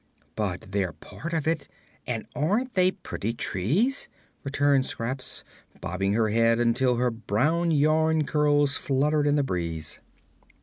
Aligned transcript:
"But 0.35 0.61
they're 0.71 0.93
part 0.93 1.31
of 1.31 1.45
it; 1.47 1.67
and 2.07 2.25
aren't 2.35 2.73
they 2.73 2.89
pretty 2.89 3.33
trees?" 3.35 4.09
returned 4.43 4.87
Scraps, 4.87 5.43
bobbing 5.79 6.13
her 6.13 6.29
head 6.29 6.59
until 6.59 6.95
her 6.95 7.11
brown 7.11 7.69
yarn 7.69 8.25
curls 8.25 8.75
fluttered 8.75 9.27
in 9.27 9.35
the 9.35 9.43
breeze. 9.43 9.99